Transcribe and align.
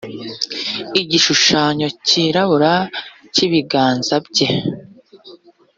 igishushanyo 1.01 1.87
cyirabura 2.07 2.73
cy’ibiganza 3.33 4.15
bye 4.27 4.47